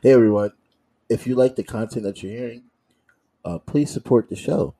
[0.00, 0.52] Hey everyone,
[1.08, 2.62] if you like the content that you're hearing,
[3.44, 4.76] uh, please support the show.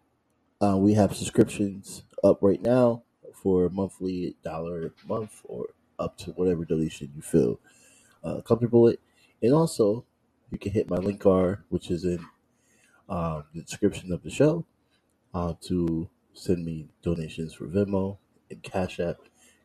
[0.62, 3.02] Uh, we have subscriptions up right now
[3.34, 7.58] for monthly dollar a month or up to whatever donation you feel
[8.22, 9.00] uh, comfortable with.
[9.42, 10.04] And also,
[10.52, 12.24] you can hit my link R, which is in
[13.08, 14.66] um, the description of the show,
[15.34, 18.18] uh, to send me donations for Venmo
[18.52, 19.16] and Cash App.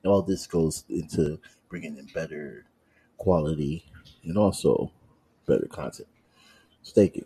[0.01, 1.39] And all this goes into
[1.69, 2.65] bringing in better
[3.19, 3.85] quality
[4.23, 4.91] and also
[5.47, 6.07] better content.
[6.83, 7.25] So thank you.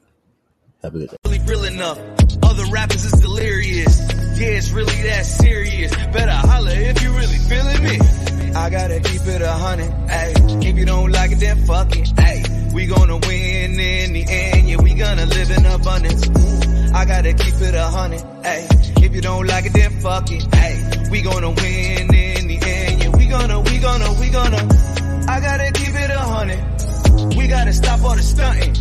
[0.84, 1.17] Have a good day.
[1.25, 1.99] really real enough.
[2.44, 3.99] Other rappers is delirious.
[4.39, 5.95] Yeah, it's really that serious.
[6.13, 8.27] Better holler if you really feeling me.
[8.55, 10.66] I gotta keep it a hundred, ayy.
[10.66, 12.73] If you don't like it, then fuck it, ayy.
[12.73, 16.27] We gonna win in the end, yeah, we gonna live in abundance.
[16.94, 19.03] I gotta keep it a hundred, ayy.
[19.03, 21.11] If you don't like it, then fuck it, ayy.
[21.11, 24.06] We gonna win in the end, yeah, we gonna, we gonna.
[28.37, 28.75] Stunting.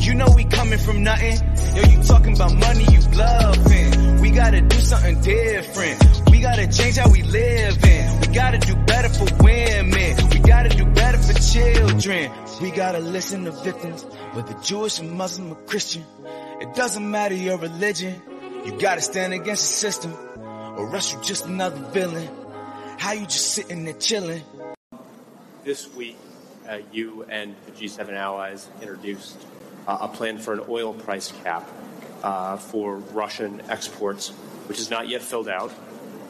[0.00, 1.36] You know we coming from nothing.
[1.76, 4.20] Yo, you talking about money, you bluffing.
[4.20, 6.30] We gotta do something different.
[6.30, 8.20] We gotta change how we live in.
[8.20, 10.10] We gotta do better for women.
[10.32, 12.32] We gotta do better for children.
[12.60, 16.04] We gotta listen to victims, whether Jewish or Muslim or Christian.
[16.60, 18.20] It doesn't matter your religion.
[18.64, 20.12] You gotta stand against the system,
[20.76, 22.28] or else you just another villain.
[22.98, 24.42] How you just sitting there chilling?
[25.64, 26.16] This week,
[26.68, 29.38] uh, you and the G7 allies introduced
[29.86, 31.68] uh, a plan for an oil price cap
[32.22, 34.28] uh, for Russian exports,
[34.66, 35.72] which is not yet filled out,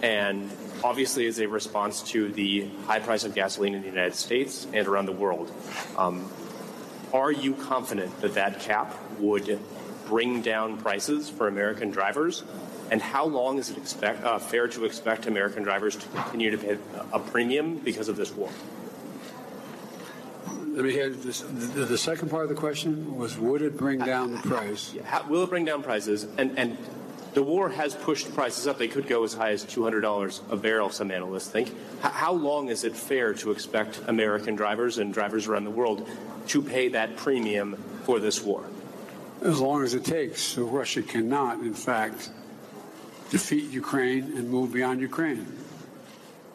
[0.02, 0.50] and
[0.84, 4.86] obviously is a response to the high price of gasoline in the United States and
[4.86, 5.50] around the world.
[5.96, 6.30] Um,
[7.12, 9.58] are you confident that that cap would
[10.06, 12.44] bring down prices for American drivers?
[12.90, 16.58] And how long is it expect, uh, fair to expect American drivers to continue to
[16.58, 16.78] pay
[17.12, 18.50] a premium because of this war?
[20.78, 21.40] Let me hear this.
[21.40, 24.94] The, the second part of the question was, would it bring down the price?
[25.02, 26.24] How, will it bring down prices?
[26.38, 26.78] And, and
[27.34, 28.78] the war has pushed prices up.
[28.78, 31.70] They could go as high as $200 a barrel, some analysts think.
[31.70, 31.74] H-
[32.12, 36.08] how long is it fair to expect American drivers and drivers around the world
[36.46, 37.74] to pay that premium
[38.04, 38.64] for this war?
[39.42, 40.40] As long as it takes.
[40.40, 42.30] So Russia cannot, in fact,
[43.30, 45.57] defeat Ukraine and move beyond Ukraine.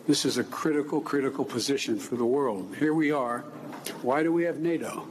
[0.05, 2.75] This is a critical, critical position for the world.
[2.77, 3.39] Here we are.
[4.01, 5.07] Why do we have NATO?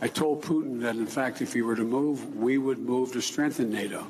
[0.00, 3.20] I told Putin that, in fact, if he were to move, we would move to
[3.20, 4.06] strengthen NATO.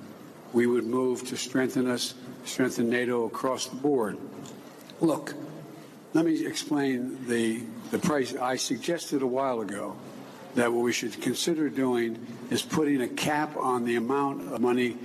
[0.52, 2.14] We would move to strengthen us,
[2.44, 4.18] strengthen NATO across the board.
[5.00, 5.34] Look,
[6.12, 8.34] let me explain the, the price.
[8.34, 9.96] I suggested a while ago
[10.56, 12.18] that what we should consider doing
[12.50, 14.98] is putting a cap on the amount of money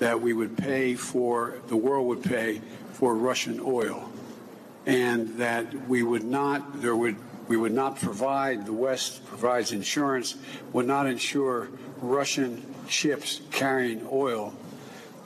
[0.00, 2.60] that we would pay for, the world would pay
[2.94, 4.10] for Russian oil.
[4.86, 7.16] And that we would not, there would,
[7.46, 10.36] we would not provide, the West provides insurance,
[10.72, 11.68] would not insure
[12.00, 14.54] Russian ships carrying oil.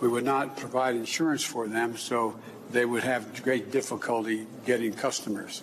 [0.01, 2.37] We would not provide insurance for them, so
[2.73, 5.62] they would have great difficulty getting customers.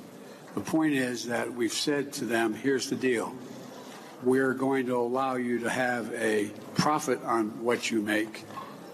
[0.56, 3.34] The point is that we've said to them, here's the deal.
[4.24, 8.44] We're going to allow you to have a profit on what you make,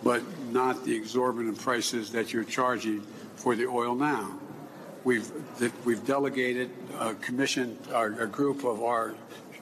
[0.03, 3.01] but not the exorbitant prices that you're charging
[3.35, 4.39] for the oil now.
[5.05, 5.31] We've
[5.85, 9.13] we've delegated uh, a commission, a, a group of our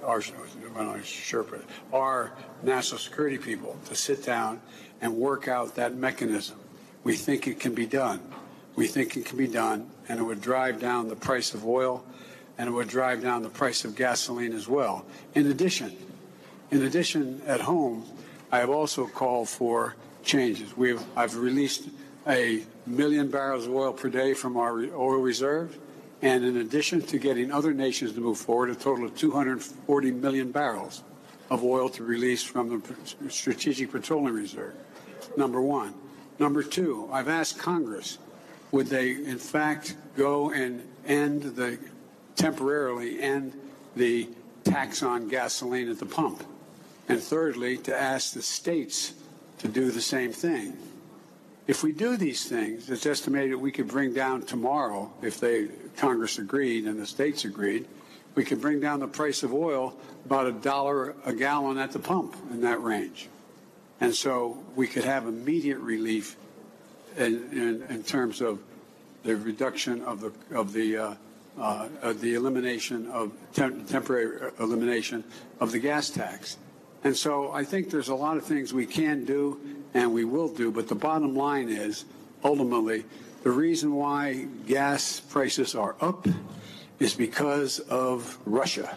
[0.02, 1.62] our Sherpa,
[1.92, 2.32] our
[2.64, 4.62] national security people to sit down
[5.02, 6.58] and work out that mechanism.
[7.04, 8.22] We think it can be done.
[8.78, 12.06] We think it can be done, and it would drive down the price of oil,
[12.58, 15.06] and it would drive down the price of gasoline as well.
[15.36, 15.96] In addition,
[16.72, 18.06] in addition, at home,
[18.50, 20.76] I have also called for changes.
[20.78, 21.90] We've I've released
[22.28, 25.78] a million barrels of oil per day from our oil reserve,
[26.22, 30.52] and in addition to getting other nations to move forward, a total of 240 million
[30.52, 31.04] barrels
[31.50, 32.82] of oil to release from
[33.22, 34.74] the Strategic Petroleum Reserve.
[35.38, 35.94] Number one.
[36.40, 38.18] Number two, I've asked Congress,
[38.72, 41.78] would they in fact go and end the
[42.36, 43.54] temporarily end
[43.96, 44.30] the
[44.64, 46.44] tax on gasoline at the pump?
[47.08, 49.14] And thirdly, to ask the states
[49.60, 50.78] to do the same thing.
[51.66, 56.38] If we do these things, it's estimated we could bring down tomorrow, if they Congress
[56.38, 57.88] agreed and the states agreed,
[58.36, 59.96] we could bring down the price of oil
[60.26, 63.30] about a dollar a gallon at the pump in that range.
[64.02, 66.36] And so we could have immediate relief
[67.16, 68.60] in, in, in terms of
[69.24, 71.16] the reduction of the of the uh,
[71.58, 75.24] uh, uh, the elimination of tem- temporary elimination
[75.60, 76.58] of the gas tax.
[77.04, 79.60] And so I think there's a lot of things we can do
[79.94, 82.06] and we will do, but the bottom line is
[82.44, 83.06] ultimately
[83.44, 86.28] the reason why gas prices are up
[87.00, 88.96] is because of Russia.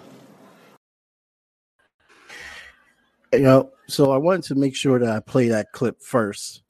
[3.32, 6.62] You know, so I wanted to make sure that I play that clip first.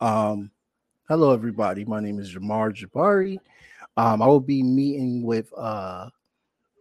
[0.00, 0.50] Um,
[1.08, 1.84] hello, everybody.
[1.84, 3.38] My name is Jamar Jabari.
[3.96, 6.08] Um, I will be meeting with uh,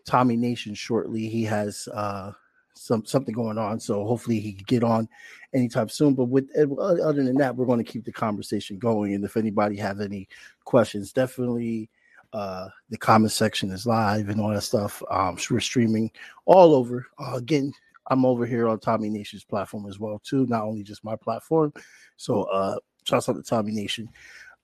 [0.06, 1.28] Tommy Nation shortly.
[1.28, 2.32] He has uh,
[2.80, 5.08] some something going on, so hopefully he can get on
[5.54, 6.14] anytime soon.
[6.14, 9.14] But with other than that, we're going to keep the conversation going.
[9.14, 10.28] And if anybody have any
[10.66, 11.90] questions, definitely
[12.34, 15.02] uh, the comment section is live and all that stuff.
[15.10, 16.12] Um, we're streaming
[16.46, 17.08] all over.
[17.18, 17.74] Uh, again,
[18.10, 21.74] I'm over here on Tommy Nation's platform as well too, not only just my platform.
[22.18, 24.10] So uh shouts out to Tommy Nation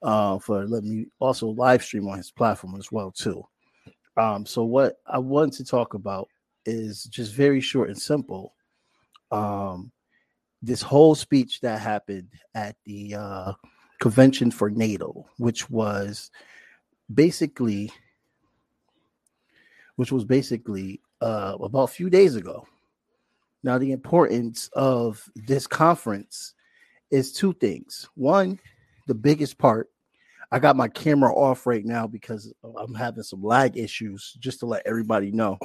[0.01, 3.43] uh for letting me also live stream on his platform as well too.
[4.17, 6.29] Um so what I want to talk about
[6.65, 8.53] is just very short and simple.
[9.31, 9.91] Um
[10.61, 13.53] this whole speech that happened at the uh
[13.99, 16.31] convention for NATO, which was
[17.13, 17.91] basically
[19.95, 22.67] which was basically uh, about a few days ago.
[23.63, 26.53] Now, the importance of this conference
[27.11, 28.09] is two things.
[28.15, 28.59] One,
[29.07, 29.89] the biggest part,
[30.51, 34.65] I got my camera off right now because I'm having some lag issues, just to
[34.65, 35.57] let everybody know.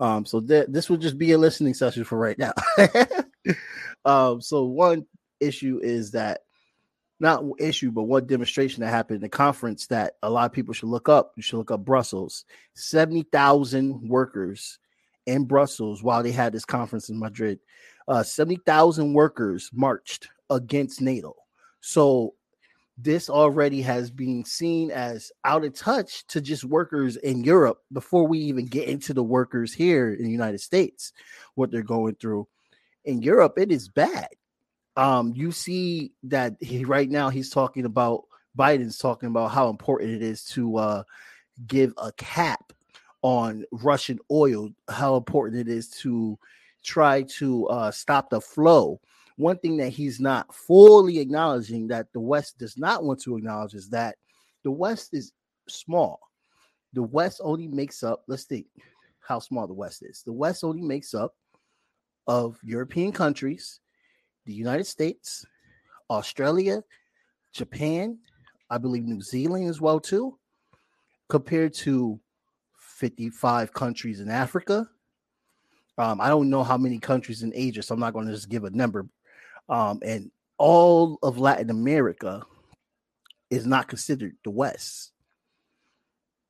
[0.00, 2.52] Um, so th- this will just be a listening session for right now.
[4.04, 5.06] um, so one
[5.40, 6.40] issue is that
[7.20, 10.72] not issue, but one demonstration that happened in the conference that a lot of people
[10.72, 11.32] should look up.
[11.36, 12.46] You should look up Brussels.
[12.74, 14.78] 70,000 workers
[15.26, 17.60] in Brussels while they had this conference in Madrid.
[18.08, 21.36] Uh, 70,000 workers marched against NATO.
[21.80, 22.34] So
[23.02, 28.26] this already has been seen as out of touch to just workers in Europe before
[28.26, 31.12] we even get into the workers here in the United States,
[31.54, 32.46] what they're going through.
[33.04, 34.28] In Europe, it is bad.
[34.96, 38.24] Um, you see that he right now he's talking about
[38.58, 41.02] Biden's talking about how important it is to uh,
[41.66, 42.72] give a cap
[43.22, 46.38] on Russian oil, how important it is to
[46.82, 49.00] try to uh, stop the flow.
[49.40, 53.72] One thing that he's not fully acknowledging that the West does not want to acknowledge
[53.72, 54.16] is that
[54.64, 55.32] the West is
[55.66, 56.20] small.
[56.92, 58.66] The West only makes up, let's think
[59.26, 60.22] how small the West is.
[60.26, 61.32] The West only makes up
[62.26, 63.80] of European countries,
[64.44, 65.46] the United States,
[66.10, 66.84] Australia,
[67.54, 68.18] Japan,
[68.68, 70.38] I believe New Zealand as well too,
[71.30, 72.20] compared to
[72.78, 74.86] 55 countries in Africa.
[75.96, 78.50] Um, I don't know how many countries in Asia, so I'm not going to just
[78.50, 79.06] give a number.
[79.68, 82.42] Um, and all of Latin America
[83.50, 85.12] is not considered the West.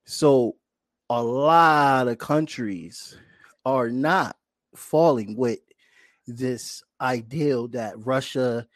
[0.04, 0.56] So
[1.08, 3.16] a lot of countries
[3.64, 4.36] are not
[4.74, 5.60] falling with
[6.26, 8.66] this ideal that Russia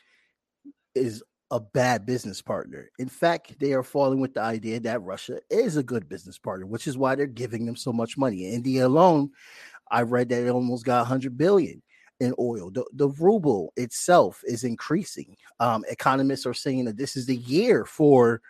[0.94, 2.90] is a bad business partner.
[2.98, 6.66] In fact, they are falling with the idea that Russia is a good business partner,
[6.66, 8.52] which is why they're giving them so much money.
[8.52, 9.30] India alone,
[9.90, 11.82] I read that it almost got 100 billion
[12.25, 12.71] in oil.
[12.71, 15.37] The, the ruble itself is increasing.
[15.61, 18.41] Um, economists are saying that this is the year for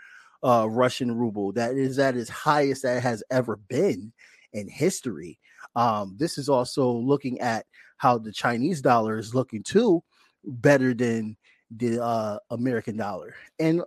[0.42, 4.12] uh, Russian ruble that is at its highest that it has ever been
[4.52, 5.38] in history.
[5.76, 7.66] Um, this is also looking at
[7.96, 10.02] how the Chinese dollar is looking too
[10.44, 11.36] better than
[11.76, 13.34] the uh, American dollar.
[13.58, 13.82] And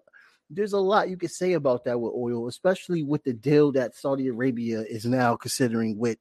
[0.50, 3.95] there's a lot you could say about that with oil, especially with the deal that
[3.95, 6.18] Saudi Arabia is now considering with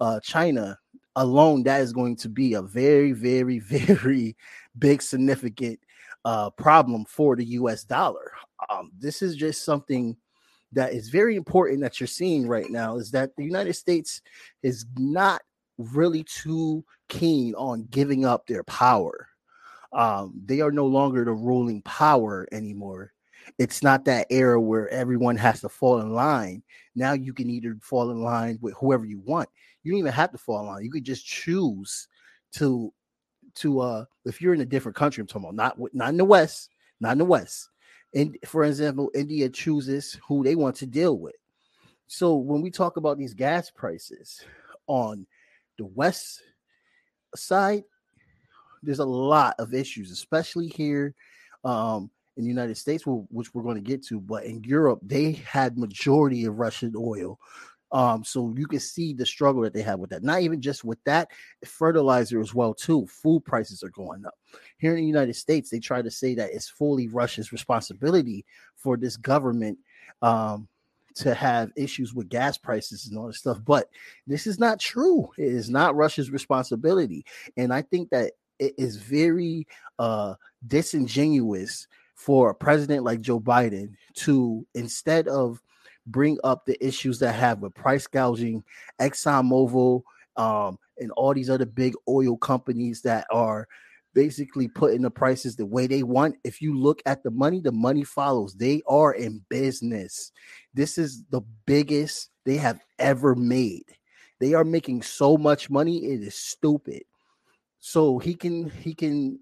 [0.00, 0.78] uh, China
[1.20, 1.62] alone.
[1.62, 4.36] That is going to be a very, very, very
[4.78, 5.78] big, significant
[6.24, 8.32] uh, problem for the US dollar.
[8.68, 10.16] Um, this is just something
[10.72, 14.20] that is very important that you're seeing right now is that the United States
[14.62, 15.42] is not
[15.78, 19.30] really too keen on giving up their power
[19.92, 23.12] um, they are no longer the ruling power anymore.
[23.58, 26.62] It's not that era where everyone has to fall in line.
[26.94, 29.48] Now you can either fall in line with whoever you want.
[29.82, 30.84] You don't even have to fall in line.
[30.84, 32.08] You could just choose
[32.52, 32.92] to
[33.56, 35.20] to uh if you're in a different country.
[35.20, 36.70] I'm talking about not not in the West,
[37.00, 37.68] not in the West.
[38.14, 41.36] And for example, India chooses who they want to deal with.
[42.08, 44.44] So when we talk about these gas prices
[44.88, 45.26] on
[45.78, 46.42] the west
[47.36, 47.84] side,
[48.82, 51.14] there's a lot of issues, especially here
[51.62, 54.20] um, in the United States, which we're going to get to.
[54.20, 57.38] But in Europe, they had majority of Russian oil.
[57.92, 60.22] Um, so you can see the struggle that they have with that.
[60.22, 61.28] Not even just with that,
[61.64, 63.06] fertilizer as well too.
[63.06, 64.34] Food prices are going up.
[64.78, 68.44] Here in the United States, they try to say that it's fully Russia's responsibility
[68.76, 69.78] for this government
[70.22, 70.68] um,
[71.16, 73.58] to have issues with gas prices and all this stuff.
[73.64, 73.88] But
[74.26, 75.28] this is not true.
[75.36, 77.24] It is not Russia's responsibility.
[77.56, 79.66] And I think that it is very
[79.98, 80.34] uh,
[80.66, 85.62] disingenuous for a president like Joe Biden to instead of
[86.06, 88.64] bring up the issues that have with price gouging,
[89.00, 90.02] ExxonMobil,
[90.36, 93.66] um, and all these other big oil companies that are
[94.14, 96.36] basically putting the prices the way they want.
[96.44, 98.54] If you look at the money, the money follows.
[98.54, 100.32] They are in business.
[100.74, 103.84] This is the biggest they have ever made.
[104.40, 107.02] They are making so much money, it is stupid.
[107.78, 109.38] So he can he can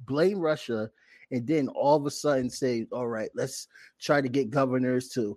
[0.00, 0.90] blame Russia
[1.30, 3.68] and then all of a sudden say, all right, let's
[4.00, 5.36] try to get governors to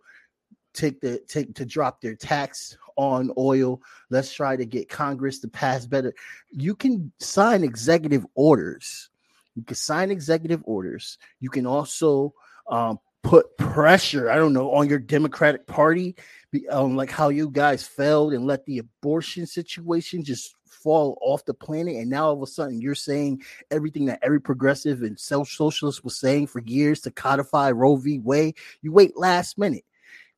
[0.74, 3.82] take the take to drop their tax on oil.
[4.10, 6.14] Let's try to get Congress to pass better.
[6.52, 9.10] You can sign executive orders.
[9.56, 11.18] You can sign executive orders.
[11.40, 12.34] You can also
[12.70, 14.30] um, put pressure.
[14.30, 16.16] I don't know on your Democratic Party,
[16.70, 21.54] um, like how you guys failed and let the abortion situation just fall off the
[21.54, 21.98] planet.
[21.98, 26.04] And now all of a sudden you're saying everything that every progressive and self socialist
[26.04, 28.20] was saying for years to codify Roe v.
[28.20, 28.58] Wade.
[28.82, 29.84] You wait last minute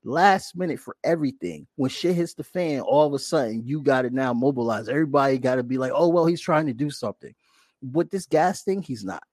[0.04, 1.68] last minute for everything.
[1.76, 4.90] When shit hits the fan, all of a sudden you got to now mobilize.
[4.90, 7.34] Everybody got to be like, oh, well, he's trying to do something.
[7.82, 9.24] With this gas thing, he's not.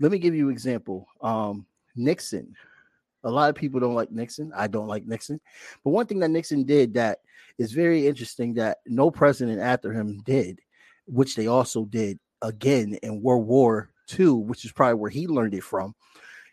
[0.00, 1.06] Let me give you an example.
[1.20, 2.54] Um, Nixon.
[3.22, 4.52] A lot of people don't like Nixon.
[4.54, 5.40] I don't like Nixon.
[5.82, 7.20] But one thing that Nixon did that
[7.56, 10.60] is very interesting that no president after him did,
[11.06, 15.54] which they also did again in World War II, which is probably where he learned
[15.54, 15.94] it from.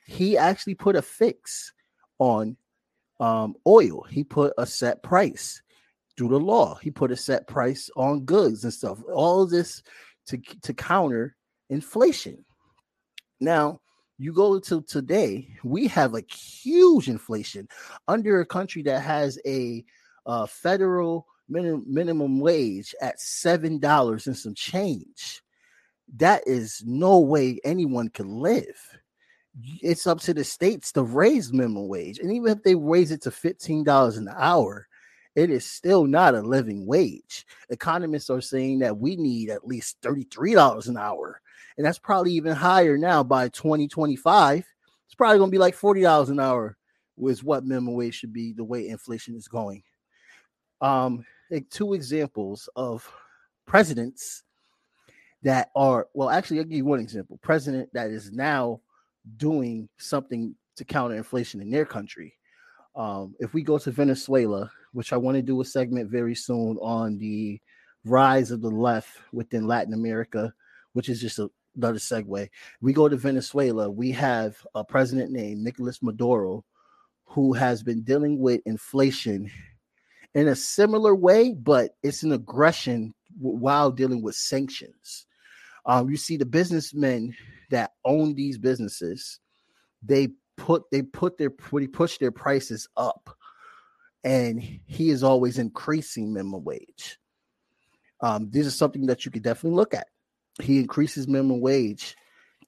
[0.06, 1.74] He actually put a fix
[2.20, 2.56] on
[3.22, 4.04] um, oil.
[4.10, 5.62] He put a set price
[6.18, 6.76] through the law.
[6.76, 8.98] He put a set price on goods and stuff.
[9.14, 9.82] All of this
[10.28, 11.38] to to counter
[11.70, 12.44] inflation.
[13.40, 13.80] Now,
[14.18, 17.68] you go to today, we have a huge inflation
[18.08, 19.86] under a country that has a
[20.26, 25.42] uh, federal minimum minimum wage at seven dollars and some change.
[26.18, 28.78] That is no way anyone can live
[29.82, 32.20] it's up to the states to raise minimum wage.
[32.20, 34.88] And even if they raise it to $15 an hour,
[35.36, 37.46] it is still not a living wage.
[37.70, 41.42] Economists are saying that we need at least $33 an hour.
[41.78, 44.66] And that's probably even higher now by 2025.
[45.06, 46.78] It's probably going to be like $40 an hour
[47.18, 49.84] was what minimum wage should be the way inflation is going.
[50.82, 51.26] Um,
[51.70, 53.10] two examples of
[53.66, 54.44] presidents
[55.44, 57.40] that are well, actually, I'll give you one example.
[57.42, 58.82] President that is now
[59.38, 62.34] doing something to counter inflation in their country.
[62.96, 66.78] Um, if we go to Venezuela, which I want to do a segment very soon
[66.82, 67.60] on the
[68.04, 70.54] rise of the left within Latin America,
[70.94, 72.50] which is just a, another segue.
[72.82, 76.66] We go to Venezuela, we have a president named Nicolas Maduro
[77.26, 79.50] who has been dealing with inflation
[80.34, 85.26] in a similar way, but it's an aggression while dealing with sanctions.
[85.86, 87.36] Um, you see the businessmen
[87.72, 89.40] that own these businesses,
[90.04, 93.36] they put they put their they push their prices up,
[94.24, 97.18] and he is always increasing minimum wage.
[98.22, 100.08] Um, this is something that you could definitely look at.
[100.62, 102.16] He increases minimum wage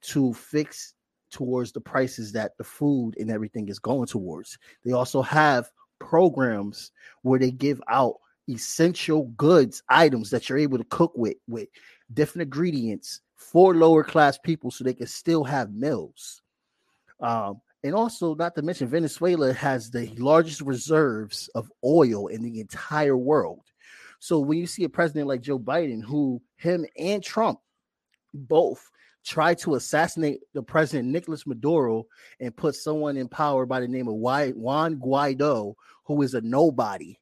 [0.01, 0.95] to fix
[1.31, 4.57] towards the prices that the food and everything is going towards.
[4.83, 5.69] They also have
[5.99, 6.91] programs
[7.21, 8.15] where they give out
[8.49, 11.69] essential goods items that you're able to cook with with
[12.13, 16.41] different ingredients for lower class people so they can still have mills.
[17.19, 22.61] Um, and also, not to mention, Venezuela has the largest reserves of oil in the
[22.61, 23.61] entire world.
[24.19, 27.59] So when you see a president like Joe Biden, who him and Trump
[28.33, 28.89] both
[29.25, 32.05] tried to assassinate the president Nicolas Maduro
[32.39, 37.17] and put someone in power by the name of Juan Guaido, who is a nobody,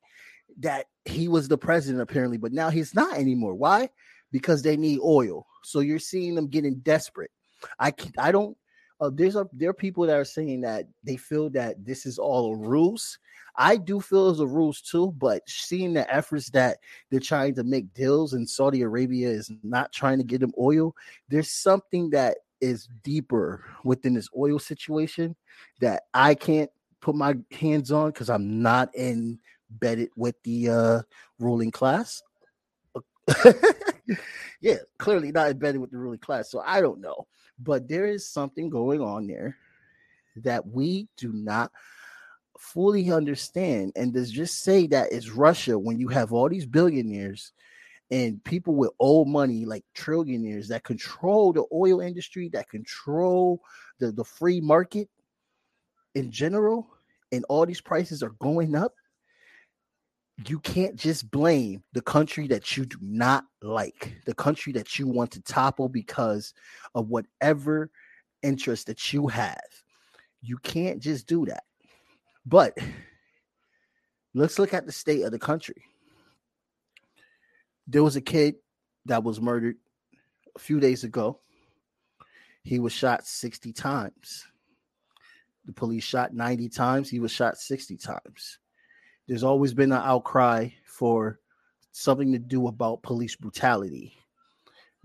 [0.60, 3.56] that he was the president apparently, but now he's not anymore.
[3.56, 3.90] Why?
[4.32, 5.48] Because they need oil.
[5.64, 7.32] So you're seeing them getting desperate.
[7.80, 8.58] I can't I don't.
[9.00, 12.20] Uh, there's a there are people that are saying that they feel that this is
[12.20, 13.18] all a ruse.
[13.56, 16.78] I do feel it's a ruse too, but seeing the efforts that
[17.10, 20.96] they're trying to make deals and Saudi Arabia is not trying to get them oil,
[21.30, 25.36] there's something that is deeper within this oil situation
[25.82, 26.70] that I can't
[27.02, 31.02] put my hands on because I'm not embedded with the uh,
[31.40, 32.22] ruling class.
[34.62, 36.50] yeah, clearly not embedded with the ruling class.
[36.50, 37.28] So I don't know.
[37.60, 39.58] But there is something going on there
[40.38, 41.72] that we do not
[42.58, 43.94] fully understand.
[43.96, 47.52] And does just say that it's Russia when you have all these billionaires
[48.10, 53.62] and people with old money like trillionaires that control the oil industry, that control
[54.00, 55.10] the, the free market
[56.14, 56.88] in general,
[57.32, 58.94] and all these prices are going up
[60.50, 65.08] you can't just blame the country that you do not like, the country that you
[65.08, 66.54] want to topple because
[66.96, 67.92] of whatever
[68.42, 69.62] interest that you have.
[70.42, 71.64] You can't just do that.
[72.46, 72.78] But
[74.34, 75.84] let's look at the state of the country.
[77.88, 78.56] there was a kid
[79.06, 79.76] that was murdered
[80.56, 81.40] a few days ago.
[82.64, 84.46] He was shot 60 times.
[85.66, 87.10] The police shot 90 times.
[87.10, 88.60] He was shot 60 times.
[89.28, 91.40] There's always been an outcry for
[91.92, 94.14] something to do about police brutality.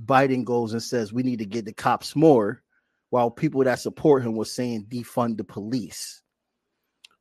[0.04, 2.62] Biden goes and says we need to get the cops more,
[3.11, 6.23] while people that support him were saying defund the police.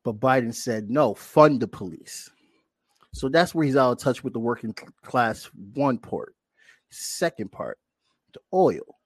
[0.04, 2.30] But Biden said no, fund the police.
[3.14, 6.36] So that's where he's out of touch with the working class one part.
[6.90, 7.80] Second part,
[8.34, 9.00] the oil.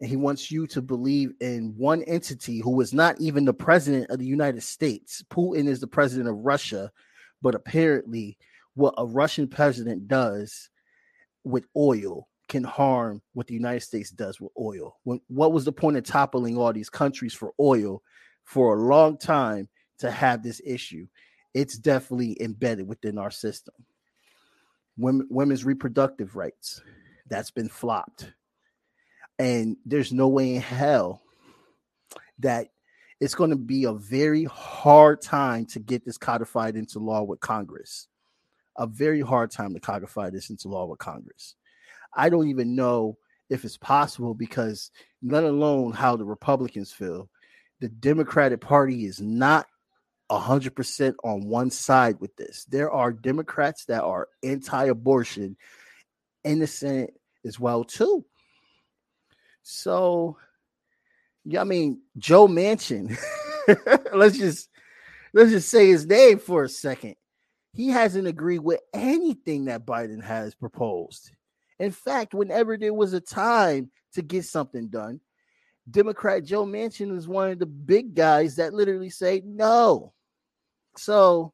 [0.00, 4.08] And he wants you to believe in one entity who is not even the president
[4.10, 5.22] of the United States.
[5.30, 6.90] Putin is the president of Russia,
[7.42, 8.38] but apparently,
[8.74, 10.70] what a Russian president does
[11.44, 14.96] with oil can harm what the United States does with oil.
[15.04, 18.02] When, what was the point of toppling all these countries for oil
[18.44, 19.68] for a long time
[19.98, 21.06] to have this issue?
[21.54, 23.74] It's definitely embedded within our system.
[24.96, 26.82] Women, women's reproductive rights,
[27.28, 28.32] that's been flopped.
[29.38, 31.22] And there's no way in hell
[32.40, 32.68] that
[33.20, 37.40] it's going to be a very hard time to get this codified into law with
[37.40, 38.08] Congress.
[38.78, 41.54] A very hard time to codify this into law with Congress.
[42.14, 43.18] I don't even know
[43.50, 44.90] if it's possible because,
[45.22, 47.28] let alone how the Republicans feel,
[47.80, 49.66] the Democratic Party is not
[50.30, 52.64] 100% on one side with this.
[52.70, 55.56] There are Democrats that are anti abortion
[56.44, 58.24] in the Senate as well, too.
[59.62, 60.38] So,
[61.44, 63.18] yeah, I mean, Joe Manchin,
[64.14, 64.68] let's just
[65.32, 67.16] let's just say his name for a second.
[67.72, 71.30] He hasn't agreed with anything that Biden has proposed.
[71.78, 75.20] In fact, whenever there was a time to get something done,
[75.90, 80.12] Democrat Joe Manchin was one of the big guys that literally say no.
[80.96, 81.52] So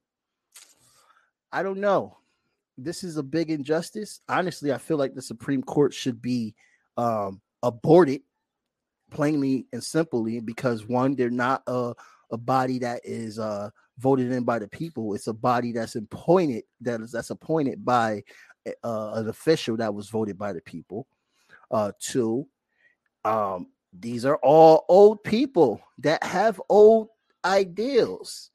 [1.53, 2.19] I don't know.
[2.79, 4.21] This is a big injustice.
[4.29, 6.55] Honestly, I feel like the Supreme Court should be
[6.97, 8.23] um, aborted
[9.11, 11.95] plainly and simply because one, they're not a,
[12.31, 15.15] a body that is uh, voted in by the people.
[15.15, 18.23] It's a body that's appointed that is that's appointed by
[18.85, 21.07] uh, an official that was voted by the people.
[21.71, 22.47] Uh, two,
[23.25, 27.09] um, these are all old people that have old
[27.45, 28.51] ideals.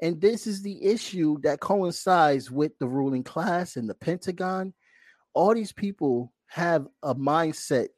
[0.00, 4.72] And this is the issue that coincides with the ruling class and the Pentagon.
[5.34, 7.88] All these people have a mindset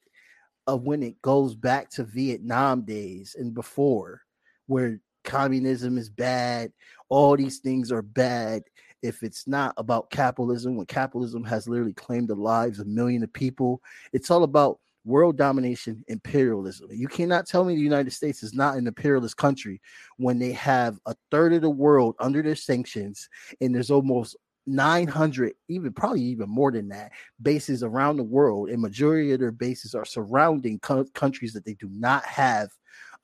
[0.71, 4.23] of when it goes back to Vietnam days and before,
[4.67, 6.73] where communism is bad,
[7.09, 8.63] all these things are bad,
[9.03, 13.33] if it's not about capitalism, when capitalism has literally claimed the lives of millions of
[13.33, 16.89] people, it's all about world domination, imperialism.
[16.93, 19.81] You cannot tell me the United States is not an imperialist country
[20.19, 23.29] when they have a third of the world under their sanctions,
[23.61, 24.37] and there's almost
[24.75, 29.53] 900, even probably even more than that, bases around the world, and majority of their
[29.53, 32.71] bases are surrounding co- countries that they do not have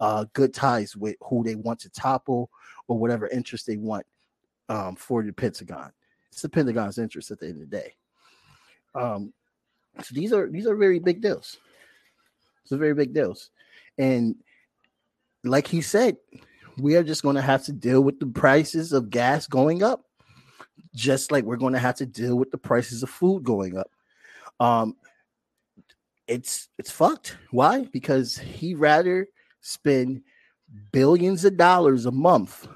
[0.00, 2.50] uh, good ties with, who they want to topple
[2.88, 4.04] or whatever interest they want
[4.68, 5.92] um, for the Pentagon.
[6.30, 7.94] It's the Pentagon's interest at the end of the day.
[8.94, 9.32] Um,
[10.02, 11.56] so these are these are very big deals.
[12.62, 13.50] It's a very big deals,
[13.96, 14.34] and
[15.44, 16.16] like he said,
[16.78, 20.04] we are just going to have to deal with the prices of gas going up,
[20.94, 23.90] just like we're going to have to deal with the prices of food going up.
[24.60, 24.96] Um,
[26.26, 27.36] it's it's fucked.
[27.50, 27.84] Why?
[27.92, 29.28] Because he rather
[29.60, 30.22] spend
[30.92, 32.66] billions of dollars a month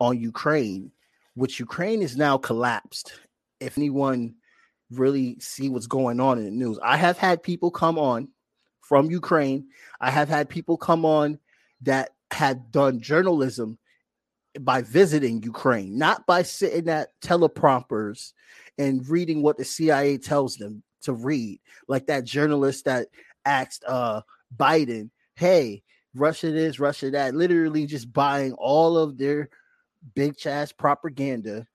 [0.00, 0.92] on Ukraine,
[1.34, 3.14] which Ukraine is now collapsed.
[3.60, 4.34] If anyone
[4.90, 8.28] really see what's going on in the news, I have had people come on
[8.80, 9.68] from Ukraine.
[10.00, 11.38] I have had people come on
[11.82, 13.78] that had done journalism
[14.60, 18.32] by visiting Ukraine, not by sitting at teleprompters
[18.78, 23.08] and reading what the CIA tells them to read, like that journalist that
[23.44, 24.22] asked uh,
[24.56, 25.82] Biden, "Hey,
[26.14, 29.48] Russia this, Russia that," literally just buying all of their
[30.14, 31.66] big ass propaganda.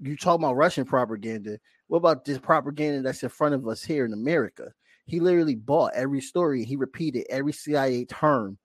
[0.00, 1.58] You talk about Russian propaganda.
[1.88, 4.72] What about this propaganda that's in front of us here in America?
[5.06, 6.64] He literally bought every story.
[6.64, 8.58] He repeated every CIA term.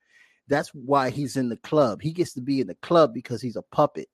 [0.47, 2.01] That's why he's in the club.
[2.01, 4.09] He gets to be in the club because he's a puppet.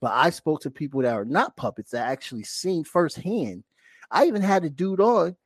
[0.00, 3.64] But I spoke to people that are not puppets that actually seen firsthand.
[4.10, 5.36] I even had a dude on.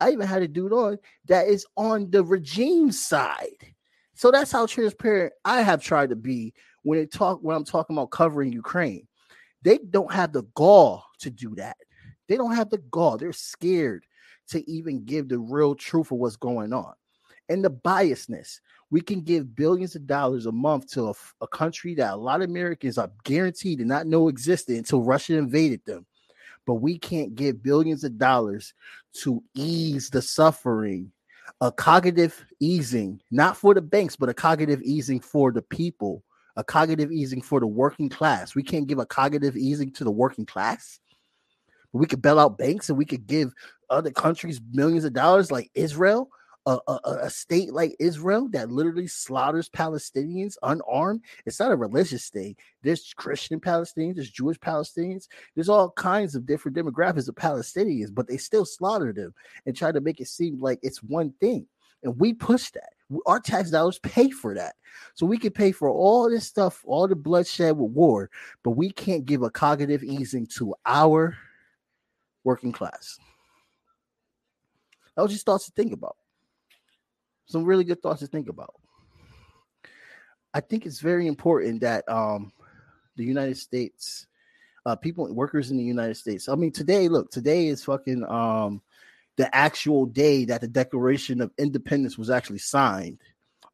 [0.00, 3.74] I even had a dude on that is on the regime side.
[4.14, 7.96] So that's how transparent I have tried to be when it talk when I'm talking
[7.96, 9.06] about covering Ukraine.
[9.62, 11.76] They don't have the gall to do that.
[12.28, 13.16] They don't have the gall.
[13.16, 14.04] They're scared
[14.48, 16.94] to even give the real truth of what's going on.
[17.48, 18.60] And the biasness.
[18.92, 22.42] We can give billions of dollars a month to a, a country that a lot
[22.42, 26.06] of Americans are guaranteed to not know existed until Russia invaded them.
[26.66, 28.74] but we can't give billions of dollars
[29.14, 31.10] to ease the suffering,
[31.60, 36.22] a cognitive easing, not for the banks, but a cognitive easing for the people,
[36.56, 38.54] a cognitive easing for the working class.
[38.54, 41.00] We can't give a cognitive easing to the working class.
[41.92, 43.52] We could bail out banks and we could give
[43.90, 46.30] other countries millions of dollars like Israel
[46.66, 51.22] a, a, a, state like Israel that literally slaughters Palestinians unarmed.
[51.44, 52.56] It's not a religious thing.
[52.82, 58.28] There's Christian Palestinians, there's Jewish Palestinians, there's all kinds of different demographics of Palestinians, but
[58.28, 59.34] they still slaughter them
[59.66, 61.66] and try to make it seem like it's one thing.
[62.04, 62.90] And we push that.
[63.26, 64.74] Our tax dollars pay for that.
[65.14, 68.30] So we can pay for all this stuff, all the bloodshed with war,
[68.62, 71.36] but we can't give a cognitive easing to our
[72.44, 73.18] working class.
[75.16, 76.16] That was just thoughts to think about
[77.46, 78.74] some really good thoughts to think about.
[80.54, 82.52] I think it's very important that um,
[83.16, 84.26] the United States,
[84.84, 86.48] uh, people, workers in the United States.
[86.48, 88.82] I mean, today, look, today is fucking um,
[89.36, 93.18] the actual day that the Declaration of Independence was actually signed.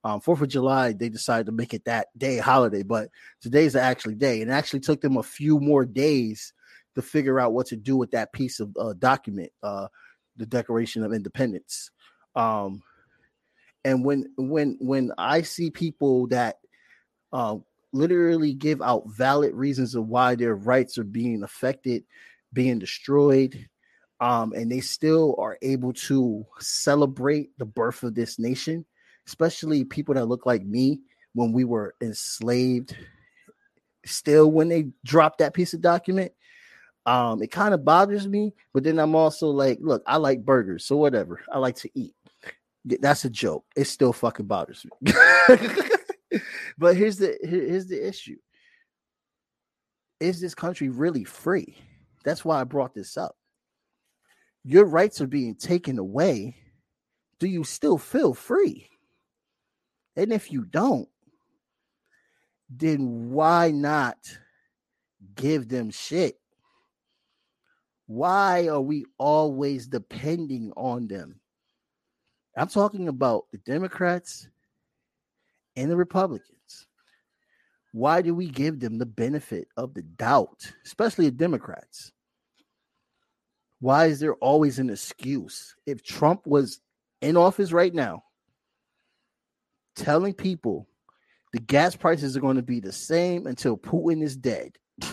[0.04, 3.08] Um, Fourth of July, they decided to make it that day holiday, but
[3.40, 6.52] today's the actual day, and it actually took them a few more days
[6.94, 9.88] to figure out what to do with that piece of uh, document, uh,
[10.36, 11.90] the Declaration of Independence.
[12.36, 12.82] Um,
[13.88, 16.56] and when when when I see people that
[17.32, 17.56] uh,
[17.94, 22.04] literally give out valid reasons of why their rights are being affected,
[22.52, 23.66] being destroyed,
[24.20, 28.84] um, and they still are able to celebrate the birth of this nation,
[29.26, 31.00] especially people that look like me
[31.32, 32.94] when we were enslaved.
[34.04, 36.32] Still, when they drop that piece of document,
[37.06, 38.52] um, it kind of bothers me.
[38.74, 41.40] But then I'm also like, look, I like burgers, so whatever.
[41.50, 42.14] I like to eat.
[42.84, 43.64] That's a joke.
[43.76, 45.12] It still fucking bothers me.
[46.78, 48.36] but here's the here's the issue.
[50.20, 51.76] Is this country really free?
[52.24, 53.36] That's why I brought this up.
[54.64, 56.56] Your rights are being taken away.
[57.38, 58.88] Do you still feel free?
[60.16, 61.08] And if you don't,
[62.68, 64.18] then why not
[65.34, 66.38] give them shit?
[68.06, 71.40] Why are we always depending on them?
[72.58, 74.48] I'm talking about the Democrats
[75.76, 76.86] and the Republicans.
[77.92, 82.12] Why do we give them the benefit of the doubt, especially the Democrats?
[83.80, 85.76] Why is there always an excuse?
[85.86, 86.80] If Trump was
[87.22, 88.24] in office right now,
[89.94, 90.88] telling people
[91.52, 94.76] the gas prices are going to be the same until Putin is dead.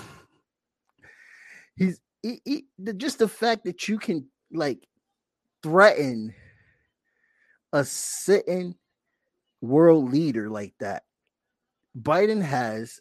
[1.78, 2.66] He's he, he,
[2.98, 4.80] just the fact that you can like
[5.62, 6.34] threaten
[7.74, 8.76] a sitting
[9.62, 11.04] world leader like that.
[12.00, 13.00] Biden has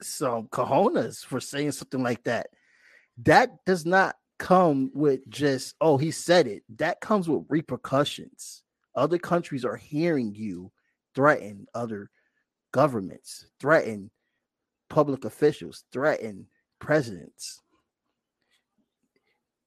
[0.00, 2.48] some cojones for saying something like that.
[3.18, 6.64] That does not come with just, oh, he said it.
[6.76, 8.62] That comes with repercussions.
[8.94, 10.72] Other countries are hearing you
[11.14, 12.10] threaten other
[12.72, 14.10] governments, threaten
[14.90, 16.46] public officials, threaten
[16.80, 17.60] presidents.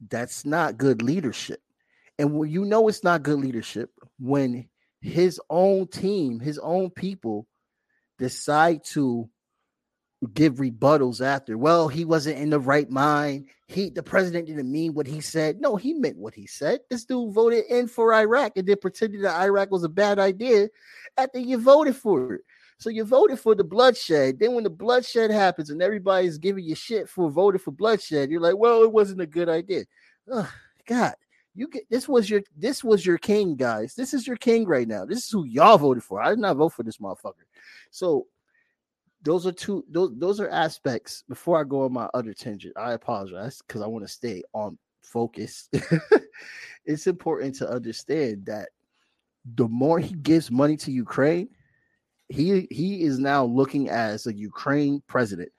[0.10, 1.62] That's not good leadership.
[2.18, 4.70] And you know it's not good leadership when
[5.02, 7.48] his own team, his own people
[8.18, 9.30] decide to
[10.34, 11.58] give rebuttals after.
[11.58, 13.48] Well, he wasn't in the right mind.
[13.68, 15.60] He the president didn't mean what he said.
[15.60, 16.80] No, he meant what he said.
[16.90, 20.70] This dude voted in for Iraq and then pretended that Iraq was a bad idea
[21.18, 22.42] after you voted for it.
[22.78, 24.40] So you voted for the bloodshed.
[24.40, 28.42] Then when the bloodshed happens and everybody's giving you shit for voting for bloodshed, you're
[28.42, 29.86] like, well, it wasn't a good idea.
[30.30, 30.52] Oh,
[30.86, 31.16] God,
[31.56, 33.96] you get this was your this was your king, guys.
[33.96, 35.06] This is your king right now.
[35.06, 36.22] This is who y'all voted for.
[36.22, 37.48] I did not vote for this motherfucker.
[37.92, 38.28] So
[39.24, 41.24] those are two those those are aspects.
[41.30, 44.78] Before I go on my other tangent, I apologize because I want to stay on
[45.02, 45.70] focus.
[46.86, 48.70] it's important to understand that
[49.56, 51.48] the more he gives money to Ukraine,
[52.30, 55.50] he he is now looking as a Ukraine president.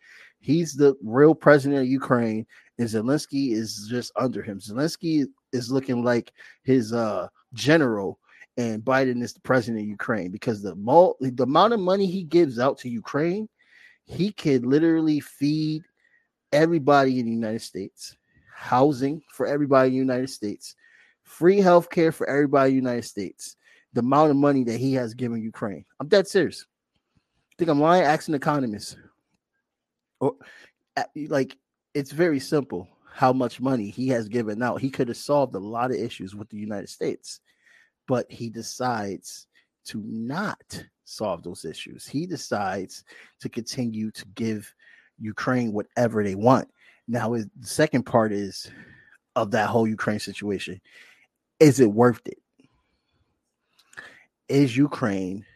[0.40, 2.46] He's the real president of Ukraine,
[2.78, 4.60] and Zelensky is just under him.
[4.60, 6.32] Zelensky is looking like
[6.62, 8.18] his uh, general,
[8.56, 12.22] and Biden is the president of Ukraine because the mo- the amount of money he
[12.22, 13.48] gives out to Ukraine,
[14.04, 15.82] he could literally feed
[16.52, 18.16] everybody in the United States,
[18.54, 20.74] housing for everybody in the United States,
[21.22, 23.56] free health care for everybody in the United States.
[23.92, 25.84] The amount of money that he has given Ukraine.
[26.00, 26.66] I'm dead serious.
[27.56, 28.02] Think I'm lying.
[28.02, 28.96] Asking economists.
[30.20, 30.34] Or
[31.28, 31.56] like
[31.94, 34.78] it's very simple how much money he has given out.
[34.78, 37.40] He could have solved a lot of issues with the United States,
[38.06, 39.46] but he decides
[39.86, 42.06] to not solve those issues.
[42.06, 43.04] He decides
[43.40, 44.70] to continue to give
[45.18, 46.68] Ukraine whatever they want.
[47.08, 48.70] Now, the second part is
[49.34, 50.78] of that whole Ukraine situation
[51.58, 52.38] is it worth it?
[54.50, 55.46] Is Ukraine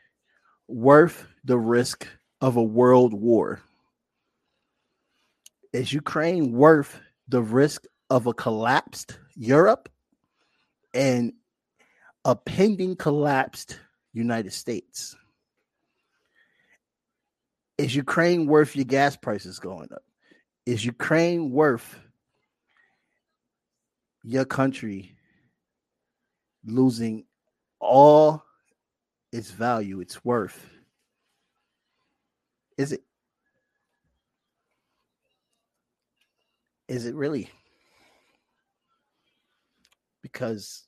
[0.67, 2.09] worth the risk
[2.41, 3.61] of a world war?
[5.75, 6.99] Is Ukraine worth
[7.31, 9.89] the risk of a collapsed Europe
[10.93, 11.33] and
[12.25, 13.79] a pending collapsed
[14.13, 15.17] United States?
[17.79, 20.03] Is Ukraine worth your gas prices going up?
[20.67, 21.99] Is Ukraine worth
[24.23, 25.17] your country
[26.65, 27.25] losing
[27.79, 28.45] all
[29.33, 30.69] its value, its worth?
[32.77, 33.03] Is it?
[36.91, 37.49] Is it really?
[40.23, 40.83] Because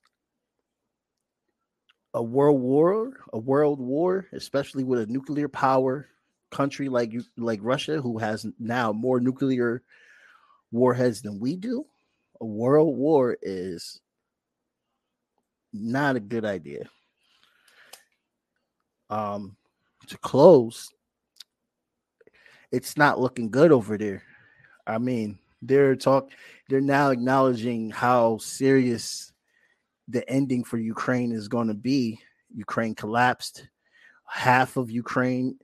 [2.12, 6.08] a world war, a world war, especially with a nuclear power
[6.50, 9.84] country like like Russia, who has now more nuclear
[10.72, 11.86] warheads than we do,
[12.40, 14.00] a world war is
[15.72, 16.90] not a good idea.
[19.08, 19.56] Um,
[20.08, 20.90] to close,
[22.72, 24.24] it's not looking good over there.
[24.84, 26.30] I mean, they're talk
[26.68, 29.32] they're now acknowledging how serious
[30.08, 32.18] the ending for Ukraine is going to be.
[32.54, 33.68] Ukraine collapsed.
[34.26, 35.58] Half of Ukraine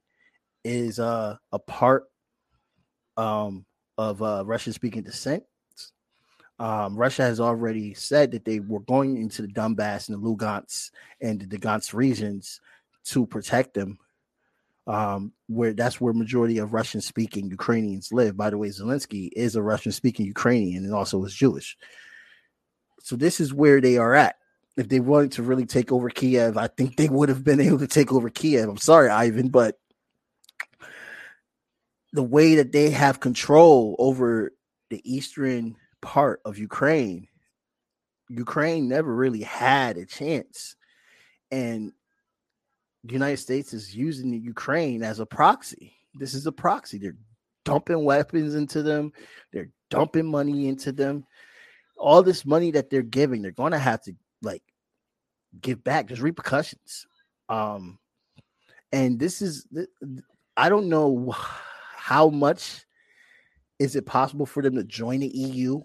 [0.64, 2.04] is uh, a part
[3.16, 3.64] um,
[3.96, 5.44] of uh, Russian speaking descent.
[6.58, 10.90] Um, Russia has already said that they were going into the Donbass and the Lugansk
[11.20, 12.60] and the Lugansk regions
[13.06, 13.98] to protect them.
[14.88, 18.38] Um, where that's where majority of Russian speaking Ukrainians live.
[18.38, 21.76] By the way, Zelensky is a Russian speaking Ukrainian and also is Jewish.
[23.00, 24.36] So this is where they are at.
[24.78, 27.78] If they wanted to really take over Kiev, I think they would have been able
[27.78, 28.68] to take over Kiev.
[28.68, 29.76] I'm sorry, Ivan, but
[32.12, 34.52] the way that they have control over
[34.88, 37.28] the eastern part of Ukraine,
[38.28, 40.76] Ukraine never really had a chance.
[41.50, 41.92] And
[43.04, 45.94] the United States is using the Ukraine as a proxy.
[46.14, 46.98] This is a proxy.
[46.98, 47.16] They're
[47.64, 49.12] dumping weapons into them,
[49.52, 51.24] they're dumping money into them.
[51.96, 54.62] All this money that they're giving, they're going to have to like
[55.60, 56.06] give back.
[56.08, 57.06] There's repercussions.
[57.48, 57.98] Um,
[58.92, 59.66] and this is,
[60.56, 61.34] I don't know
[61.96, 62.84] how much
[63.78, 65.82] is it possible for them to join the EU?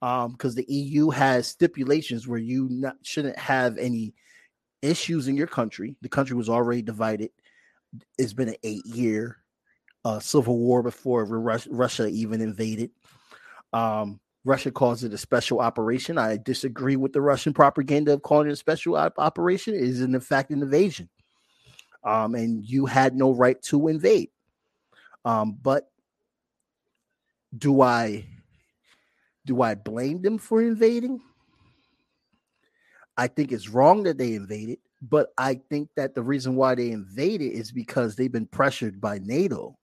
[0.00, 4.14] Um, because the EU has stipulations where you not, shouldn't have any
[4.82, 5.96] issues in your country.
[6.02, 7.30] The country was already divided.
[8.18, 9.38] It's been an eight year
[10.04, 12.90] uh, civil war before Russia even invaded.
[13.72, 16.16] Um, Russia calls it a special operation.
[16.16, 19.74] I disagree with the Russian propaganda of calling it a special op- operation.
[19.74, 21.08] It is in fact an invasion.
[22.04, 24.30] Um, and you had no right to invade.
[25.24, 25.90] Um, but
[27.56, 28.24] do I
[29.44, 31.20] do I blame them for invading?
[33.18, 36.92] I think it's wrong that they invaded, but I think that the reason why they
[36.92, 39.76] invaded is because they've been pressured by NATO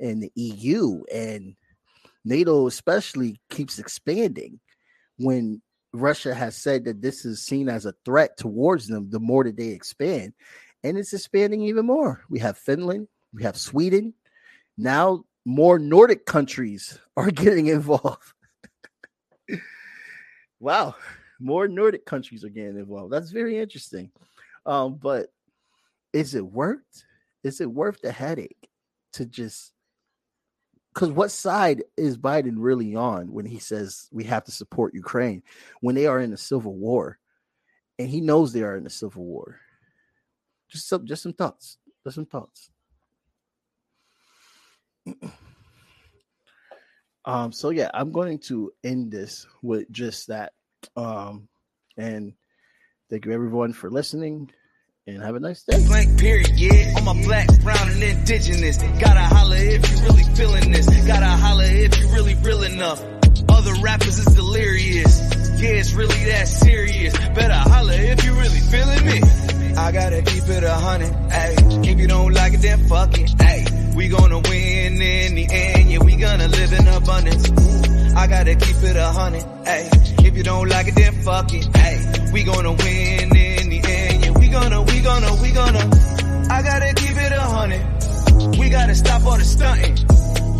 [0.00, 1.54] and the EU, and
[2.24, 4.58] NATO especially keeps expanding.
[5.18, 9.44] When Russia has said that this is seen as a threat towards them, the more
[9.44, 10.32] that they expand,
[10.82, 12.24] and it's expanding even more.
[12.28, 14.14] We have Finland, we have Sweden,
[14.76, 18.34] now more Nordic countries are getting involved.
[20.58, 20.96] wow,
[21.40, 23.12] more Nordic countries are getting involved.
[23.12, 24.10] That's very interesting.
[24.66, 25.32] Um, but
[26.12, 27.04] is it worth?
[27.42, 28.68] Is it worth the headache
[29.14, 29.72] to just?
[30.92, 35.42] Because what side is Biden really on when he says we have to support Ukraine
[35.80, 37.18] when they are in a civil war,
[37.98, 39.58] and he knows they are in a civil war?
[40.68, 41.78] Just some, just some thoughts.
[42.04, 42.70] Just some thoughts.
[47.26, 50.52] um so yeah i'm going to end this with just that
[50.96, 51.48] um
[51.96, 52.34] and
[53.10, 54.50] thank you everyone for listening
[55.06, 55.84] and have a nice day.
[55.86, 56.98] Blank period, yeah.
[57.24, 58.78] Black, brown, and indigenous.
[58.78, 60.86] Gotta if you really feeling this.
[61.06, 63.02] Gotta if you really real enough.
[63.48, 65.20] Other rappers is delirious.
[65.60, 67.12] Yeah, it's really that serious.
[67.34, 69.74] Better if you really feeling me.
[69.76, 71.86] I gotta keep it a hundred, ayy.
[71.86, 73.94] If you don't like it, then fuck it, ayy.
[73.94, 78.03] We gonna win in the end, yeah, we gonna live in abundance.
[78.16, 80.24] I gotta keep it a hundred, ayy.
[80.26, 82.32] If you don't like it, then fuck it, ayy.
[82.32, 85.84] We gonna win in the end, yeah, we gonna, we gonna, we gonna.
[86.50, 88.58] I gotta keep it a hundred.
[88.58, 89.96] We gotta stop all the stunting.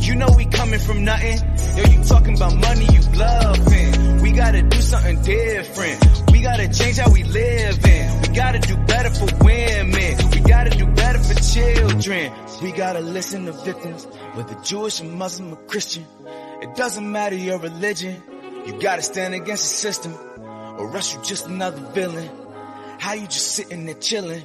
[0.01, 1.39] You know we coming from nothing.
[1.77, 4.21] Yo, you talking about money, you bluffing.
[4.21, 6.31] We gotta do something different.
[6.33, 8.21] We gotta change how we live in.
[8.23, 10.31] We gotta do better for women.
[10.33, 12.33] We gotta do better for children.
[12.63, 16.05] We gotta listen to victims, whether Jewish or Muslim or Christian.
[16.65, 18.23] It doesn't matter your religion.
[18.65, 22.31] You gotta stand against the system, or else you're just another villain.
[22.99, 24.43] How you just sitting there chilling?